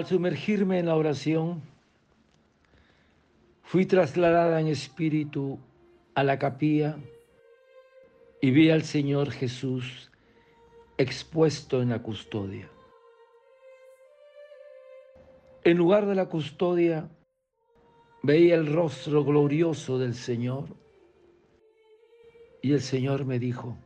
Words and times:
Al 0.00 0.06
sumergirme 0.06 0.78
en 0.78 0.86
la 0.86 0.96
oración, 0.96 1.60
fui 3.62 3.84
trasladada 3.84 4.58
en 4.58 4.68
espíritu 4.68 5.58
a 6.14 6.24
la 6.24 6.38
capilla 6.38 6.96
y 8.40 8.50
vi 8.50 8.70
al 8.70 8.82
Señor 8.82 9.30
Jesús 9.30 10.10
expuesto 10.96 11.82
en 11.82 11.90
la 11.90 11.98
custodia. 11.98 12.66
En 15.64 15.76
lugar 15.76 16.06
de 16.06 16.14
la 16.14 16.30
custodia, 16.30 17.06
veía 18.22 18.54
el 18.54 18.72
rostro 18.72 19.22
glorioso 19.22 19.98
del 19.98 20.14
Señor 20.14 20.64
y 22.62 22.72
el 22.72 22.80
Señor 22.80 23.26
me 23.26 23.38
dijo, 23.38 23.76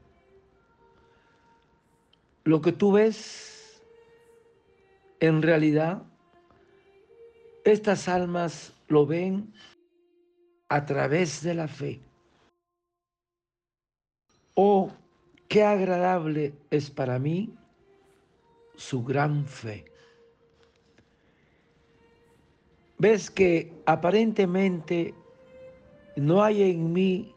lo 2.44 2.60
que 2.60 2.70
tú 2.70 2.92
ves, 2.92 3.53
en 5.20 5.42
realidad, 5.42 6.02
estas 7.64 8.08
almas 8.08 8.74
lo 8.88 9.06
ven 9.06 9.52
a 10.68 10.84
través 10.84 11.42
de 11.42 11.54
la 11.54 11.68
fe. 11.68 12.00
Oh, 14.54 14.90
qué 15.48 15.62
agradable 15.62 16.54
es 16.70 16.90
para 16.90 17.18
mí 17.18 17.54
su 18.76 19.02
gran 19.04 19.46
fe. 19.46 19.84
Ves 22.98 23.30
que 23.30 23.72
aparentemente 23.86 25.14
no 26.16 26.42
hay 26.42 26.70
en 26.70 26.92
mí 26.92 27.34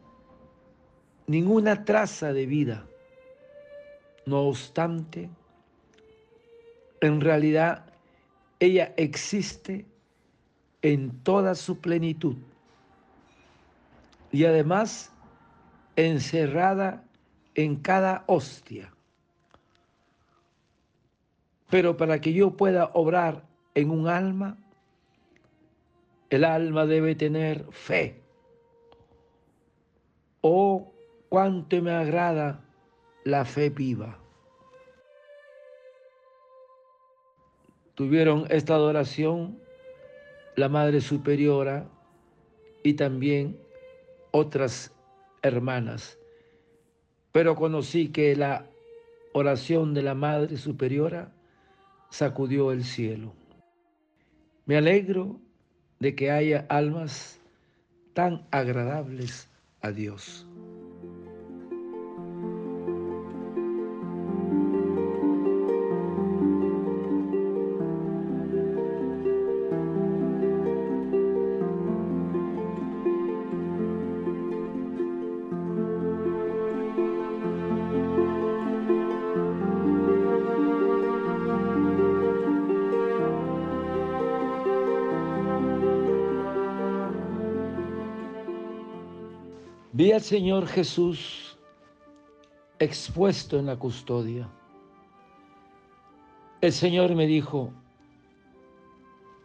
ninguna 1.26 1.84
traza 1.84 2.34
de 2.34 2.46
vida. 2.46 2.88
No 4.26 4.42
obstante, 4.42 5.30
en 7.02 7.22
realidad 7.22 7.86
ella 8.60 8.94
existe 8.98 9.86
en 10.82 11.12
toda 11.24 11.56
su 11.56 11.80
plenitud 11.80 12.36
y 14.32 14.46
además 14.46 15.12
encerrada 15.96 17.04
en 17.56 17.76
cada 17.76 18.24
hostia. 18.28 18.94
Pero 21.70 21.98
para 21.98 22.22
que 22.22 22.34
yo 22.34 22.52
pueda 22.52 22.92
obrar 22.94 23.44
en 23.76 23.90
un 23.92 24.08
alma, 24.08 24.58
el 26.30 26.44
alma 26.44 26.86
debe 26.86 27.16
tener 27.16 27.66
fe. 27.72 28.22
Oh, 30.42 30.92
cuánto 31.30 31.82
me 31.82 31.92
agrada 31.92 32.62
la 33.24 33.44
fe 33.44 33.70
viva. 33.70 34.18
Tuvieron 37.98 38.46
esta 38.52 38.76
adoración 38.76 39.58
la 40.56 40.70
Madre 40.70 41.02
Superiora 41.02 41.90
y 42.84 42.94
también 42.94 43.58
otras 44.30 44.94
hermanas, 45.42 46.20
pero 47.32 47.56
conocí 47.56 48.10
que 48.10 48.36
la 48.36 48.68
oración 49.34 49.96
de 49.96 50.04
la 50.04 50.14
Madre 50.14 50.58
Superiora 50.58 51.34
sacudió 52.12 52.72
el 52.72 52.84
cielo. 52.84 53.34
Me 54.68 54.78
alegro 54.78 55.40
de 55.98 56.14
que 56.14 56.30
haya 56.30 56.68
almas 56.70 57.42
tan 58.14 58.46
agradables 58.52 59.50
a 59.82 59.90
Dios. 59.90 60.47
Vi 89.98 90.12
al 90.12 90.22
Señor 90.22 90.68
Jesús 90.68 91.58
expuesto 92.78 93.58
en 93.58 93.66
la 93.66 93.78
custodia. 93.78 94.48
El 96.62 96.72
Señor 96.72 97.16
me 97.16 97.26
dijo, 97.26 97.74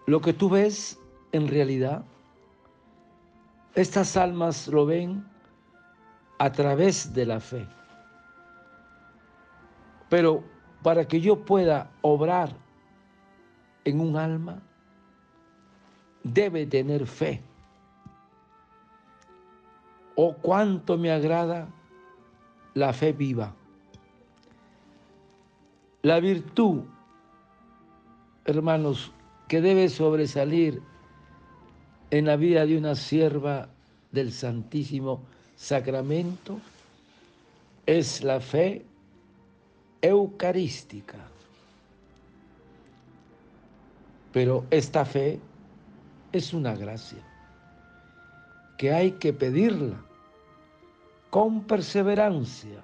lo 0.06 0.20
que 0.20 0.34
tú 0.34 0.50
ves 0.50 1.00
en 1.32 1.48
realidad, 1.48 2.04
estas 3.74 4.14
almas 4.18 4.68
lo 4.68 4.84
ven 4.84 5.26
a 6.38 6.52
través 6.52 7.14
de 7.14 7.24
la 7.24 7.40
fe. 7.40 7.66
Pero 10.10 10.44
para 10.82 11.08
que 11.08 11.18
yo 11.18 11.46
pueda 11.46 11.90
obrar 12.02 12.54
en 13.86 14.00
un 14.00 14.18
alma, 14.18 14.60
debe 16.22 16.66
tener 16.66 17.06
fe. 17.06 17.42
Oh, 20.14 20.34
cuánto 20.34 20.98
me 20.98 21.10
agrada 21.10 21.68
la 22.74 22.92
fe 22.92 23.12
viva. 23.12 23.54
La 26.02 26.20
virtud, 26.20 26.82
hermanos, 28.44 29.12
que 29.48 29.60
debe 29.60 29.88
sobresalir 29.88 30.82
en 32.10 32.26
la 32.26 32.36
vida 32.36 32.66
de 32.66 32.76
una 32.76 32.94
sierva 32.94 33.68
del 34.10 34.32
Santísimo 34.32 35.22
Sacramento 35.56 36.58
es 37.86 38.22
la 38.22 38.40
fe 38.40 38.84
eucarística. 40.02 41.18
Pero 44.32 44.66
esta 44.70 45.04
fe 45.04 45.38
es 46.32 46.52
una 46.52 46.74
gracia 46.74 47.31
que 48.76 48.92
hay 48.92 49.12
que 49.12 49.32
pedirla 49.32 49.96
con 51.30 51.62
perseverancia. 51.64 52.82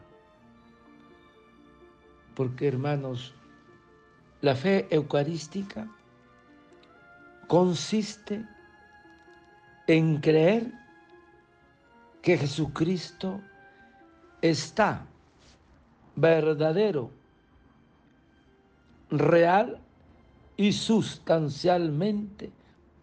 Porque 2.34 2.68
hermanos, 2.68 3.34
la 4.40 4.54
fe 4.54 4.86
eucarística 4.90 5.88
consiste 7.48 8.46
en 9.86 10.18
creer 10.20 10.72
que 12.22 12.38
Jesucristo 12.38 13.40
está 14.42 15.04
verdadero, 16.14 17.10
real 19.10 19.80
y 20.56 20.72
sustancialmente 20.72 22.50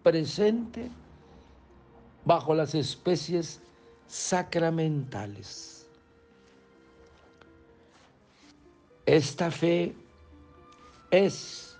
presente 0.03 0.91
bajo 2.25 2.55
las 2.55 2.75
especies 2.75 3.61
sacramentales. 4.07 5.87
Esta 9.05 9.51
fe 9.51 9.95
es 11.11 11.77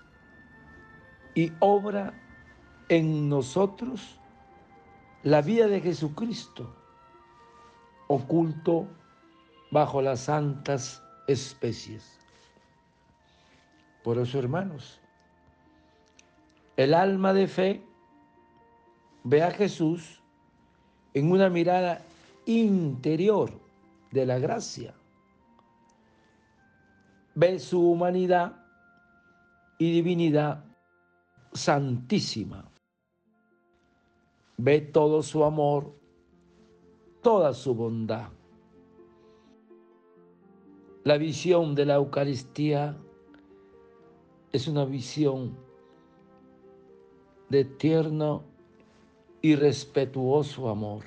y 1.34 1.52
obra 1.58 2.14
en 2.88 3.28
nosotros 3.28 4.18
la 5.24 5.42
vida 5.42 5.66
de 5.66 5.80
Jesucristo, 5.80 6.72
oculto 8.06 8.86
bajo 9.72 10.00
las 10.00 10.20
santas 10.20 11.02
especies. 11.26 12.16
Por 14.04 14.18
eso, 14.18 14.38
hermanos, 14.38 15.00
el 16.76 16.94
alma 16.94 17.32
de 17.32 17.48
fe 17.48 17.82
ve 19.24 19.42
a 19.42 19.50
Jesús 19.50 20.22
en 21.16 21.32
una 21.32 21.48
mirada 21.48 22.04
interior 22.44 23.50
de 24.12 24.26
la 24.26 24.38
gracia. 24.38 24.94
Ve 27.34 27.58
su 27.58 27.80
humanidad 27.80 28.62
y 29.78 29.92
divinidad 29.92 30.62
santísima. 31.54 32.70
Ve 34.58 34.82
todo 34.82 35.22
su 35.22 35.42
amor, 35.42 35.94
toda 37.22 37.54
su 37.54 37.74
bondad. 37.74 38.28
La 41.04 41.16
visión 41.16 41.74
de 41.74 41.86
la 41.86 41.94
Eucaristía 41.94 42.94
es 44.52 44.68
una 44.68 44.84
visión 44.84 45.56
de 47.48 47.64
tierno 47.64 48.55
y 49.46 49.54
respetuoso 49.54 50.68
amor. 50.68 51.04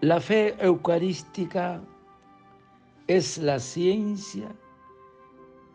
La 0.00 0.20
fe 0.20 0.56
eucarística 0.58 1.80
es 3.06 3.38
la 3.38 3.60
ciencia 3.60 4.48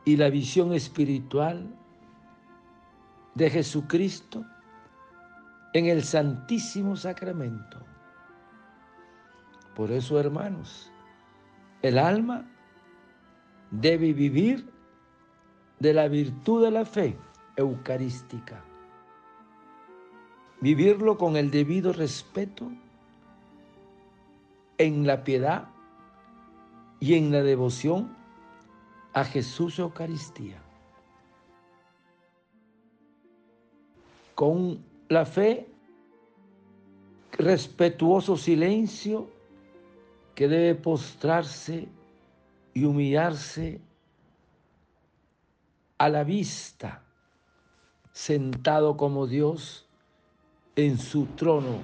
y 0.04 0.18
la 0.18 0.30
visión 0.30 0.74
espiritual 0.74 1.66
de 3.36 3.50
Jesucristo 3.50 4.45
en 5.74 5.86
el 5.86 6.04
Santísimo 6.04 6.98
Sacramento. 6.98 7.80
Por 9.78 9.92
eso, 9.92 10.19
hermanos, 10.19 10.92
el 11.81 11.98
alma 11.98 12.45
debe 13.72 14.12
vivir 14.12 14.69
de 15.80 15.94
la 15.94 16.10
virtud 16.10 16.66
de 16.66 16.72
la 16.72 16.83
fe 16.83 17.18
eucarística. 17.57 18.63
Vivirlo 20.62 21.18
con 21.18 21.36
el 21.36 21.51
debido 21.51 21.92
respeto 21.92 22.71
en 24.77 25.06
la 25.06 25.24
piedad 25.24 25.68
y 27.00 27.15
en 27.15 27.31
la 27.31 27.44
devoción 27.44 28.15
a 29.13 29.24
Jesús 29.25 29.80
Eucaristía. 29.80 30.62
Con 34.36 34.83
la 35.09 35.25
fe, 35.25 35.68
respetuoso 37.31 38.38
silencio 38.38 39.30
que 40.36 40.48
debe 40.48 40.75
postrarse 40.75 41.88
y 42.74 42.86
humillarse 42.86 43.81
a 45.98 46.09
la 46.09 46.24
vista, 46.24 47.04
sentado 48.18 48.98
como 48.98 49.28
Dios 49.28 49.86
en 50.75 50.98
su 50.98 51.28
trono, 51.28 51.84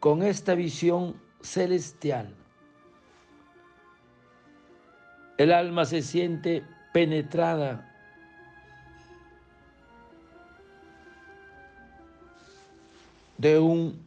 con 0.00 0.22
esta 0.22 0.54
visión 0.54 1.20
celestial 1.42 2.34
el 5.36 5.52
alma 5.52 5.84
se 5.84 6.00
siente 6.00 6.64
penetrada 6.94 7.94
de 13.36 13.58
un 13.58 14.00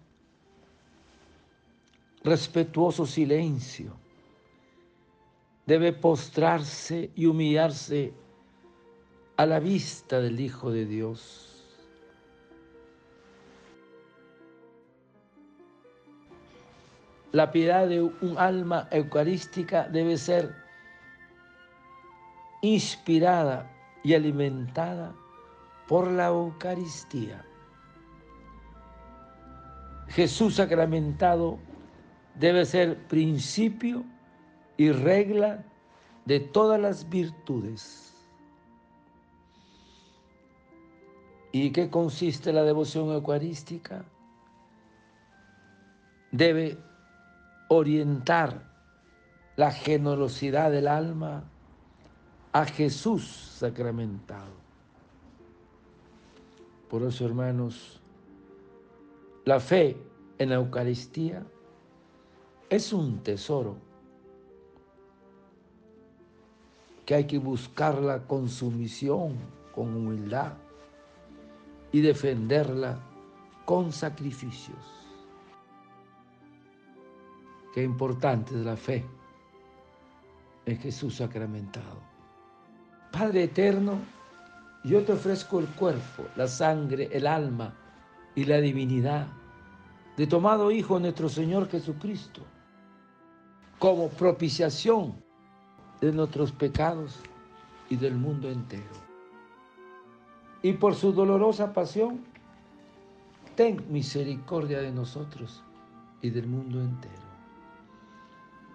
respetuoso 2.24 3.06
silencio. 3.06 3.96
Debe 5.68 5.94
postrarse 5.94 7.12
y 7.14 7.28
humillarse 7.28 8.12
a 9.38 9.46
la 9.46 9.60
vista 9.60 10.20
del 10.20 10.40
Hijo 10.40 10.72
de 10.72 10.86
Dios. 10.86 11.44
La 17.32 17.52
piedad 17.52 17.88
de 17.88 18.02
un 18.02 18.36
alma 18.38 18.88
eucarística 18.90 19.88
debe 19.88 20.18
ser 20.18 20.56
inspirada 22.64 23.72
y 24.04 24.16
alimentada 24.16 25.14
por 25.88 26.10
la 26.10 26.28
Eucaristía. 26.28 27.46
Jesús 30.08 30.56
sacramentado 30.56 31.60
debe 32.34 32.66
ser 32.66 32.98
principio 33.08 34.04
y 34.78 34.92
regla 34.92 35.64
de 36.26 36.40
todas 36.40 36.80
las 36.80 37.08
virtudes. 37.08 38.17
¿Y 41.52 41.72
qué 41.72 41.90
consiste 41.90 42.52
la 42.52 42.64
devoción 42.64 43.10
eucarística? 43.10 44.04
Debe 46.32 46.78
orientar 47.70 48.68
la 49.56 49.72
generosidad 49.72 50.72
del 50.72 50.88
alma 50.88 51.44
a 52.52 52.66
Jesús 52.66 53.26
sacramentado. 53.58 54.52
Por 56.90 57.04
eso, 57.04 57.26
hermanos, 57.26 58.02
la 59.46 59.60
fe 59.60 59.98
en 60.38 60.50
la 60.50 60.56
Eucaristía 60.56 61.44
es 62.70 62.92
un 62.94 63.24
tesoro 63.24 63.78
que 67.06 67.16
hay 67.16 67.24
que 67.26 67.38
buscarla 67.38 68.28
con 68.28 68.50
sumisión, 68.50 69.38
con 69.74 69.96
humildad 69.96 70.54
y 71.92 72.02
defenderla 72.02 73.00
con 73.66 73.92
sacrificios. 73.92 74.78
Qué 77.74 77.84
importante 77.84 78.56
es 78.56 78.66
la 78.66 78.76
fe 78.76 79.06
en 80.66 80.78
Jesús 80.80 81.16
sacramentado. 81.16 82.02
Padre 83.12 83.44
eterno, 83.44 84.00
yo 84.84 85.04
te 85.04 85.14
ofrezco 85.14 85.60
el 85.60 85.68
cuerpo, 85.68 86.24
la 86.36 86.48
sangre, 86.48 87.10
el 87.12 87.28
alma 87.28 87.74
y 88.36 88.46
la 88.46 88.58
divinidad 88.58 89.28
de 90.18 90.26
tomado 90.26 90.72
Hijo 90.72 91.00
nuestro 91.00 91.30
Señor 91.30 91.70
Jesucristo, 91.70 92.42
como 93.78 94.10
propiciación 94.10 95.24
de 96.02 96.12
nuestros 96.12 96.52
pecados 96.52 97.20
y 97.90 97.96
del 97.96 98.16
mundo 98.16 98.50
entero. 98.50 99.07
Y 100.68 100.74
por 100.74 100.96
su 100.96 101.14
dolorosa 101.14 101.72
pasión, 101.72 102.26
ten 103.56 103.86
misericordia 103.90 104.82
de 104.82 104.92
nosotros 104.92 105.64
y 106.22 106.30
del 106.30 106.46
mundo 106.46 106.82
entero. 106.82 107.24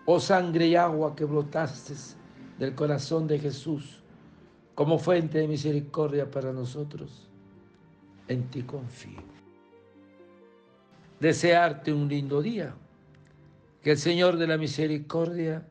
Oh 0.07 0.19
sangre 0.19 0.69
y 0.69 0.75
agua 0.75 1.15
que 1.15 1.27
brotaste 1.27 1.93
del 2.59 2.75
corazón 2.75 3.27
de 3.27 3.39
Jesús, 3.39 4.03
como 4.75 4.99
fuente 4.99 5.41
de 5.41 5.49
misericordia 5.49 6.31
para 6.31 6.51
nosotros, 6.51 7.29
en 8.27 8.49
ti 8.49 8.63
confío. 8.63 9.21
Desearte 11.21 11.93
un 11.93 12.09
lindo 12.09 12.41
día, 12.41 12.75
que 13.83 13.91
el 13.91 13.99
Señor 13.99 14.39
de 14.39 14.47
la 14.47 14.57
Misericordia 14.57 15.69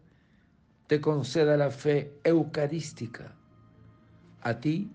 te 0.85 1.01
conceda 1.01 1.57
la 1.57 1.71
fe 1.71 2.13
eucarística 2.23 3.33
a 4.43 4.59
ti 4.59 4.91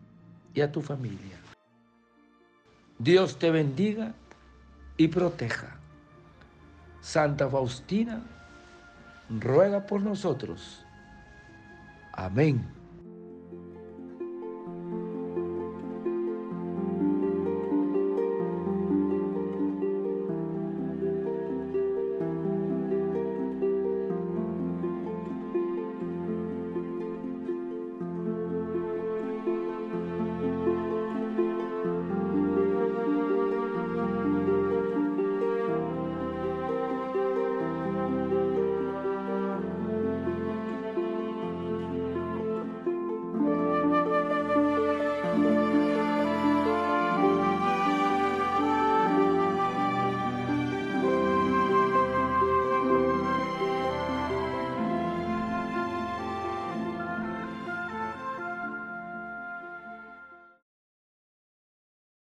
y 0.57 0.63
a 0.63 0.73
tu 0.73 0.81
familia. 0.81 1.37
Dios 2.99 3.39
te 3.39 3.51
bendiga 3.51 4.15
y 4.97 5.09
proteja. 5.09 5.77
Santa 7.03 7.49
Faustina, 7.49 8.23
ruega 9.29 9.87
por 9.87 10.01
nosotros. 10.01 10.83
Amén. 12.13 12.76